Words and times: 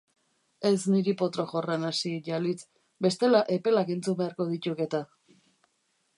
Ez 0.69 0.77
niri 0.93 1.13
potro-jorran 1.19 1.85
hasi, 1.89 2.13
Jalid, 2.29 2.65
bestela 3.07 3.43
epelak 3.59 3.93
entzun 3.99 4.19
beharko 4.25 4.51
dituk-eta. 4.57 5.05